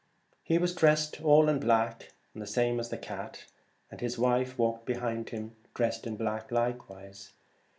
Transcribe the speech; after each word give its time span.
He 0.41 0.57
was 0.57 0.73
dressed 0.73 1.21
all 1.21 1.47
in 1.47 1.59
black, 1.59 2.11
the 2.33 2.47
same 2.47 2.79
as 2.79 2.89
the 2.89 2.97
cat, 2.97 3.45
and 3.91 4.01
his 4.01 4.17
wife 4.17 4.57
walked 4.57 4.87
behind 4.87 5.29
him 5.29 5.55
dressed 5.75 6.07
in 6.07 6.15
black 6.17 6.51
likewise. 6.51 7.33